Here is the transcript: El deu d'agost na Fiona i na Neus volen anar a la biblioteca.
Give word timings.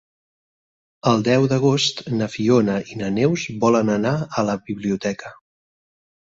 El 1.11 1.19
deu 1.27 1.43
d'agost 1.51 2.01
na 2.21 2.27
Fiona 2.37 2.79
i 2.93 2.97
na 3.03 3.11
Neus 3.19 3.45
volen 3.67 3.93
anar 3.97 4.15
a 4.43 4.47
la 4.49 4.57
biblioteca. 4.71 5.37